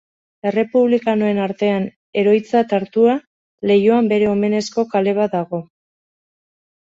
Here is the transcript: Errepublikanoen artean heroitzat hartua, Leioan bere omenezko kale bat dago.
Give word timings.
Errepublikanoen 0.51 1.41
artean 1.47 1.83
heroitzat 2.21 2.73
hartua, 2.77 3.13
Leioan 3.71 4.09
bere 4.15 4.29
omenezko 4.33 4.87
kale 4.95 5.13
bat 5.19 5.35
dago. 5.39 5.61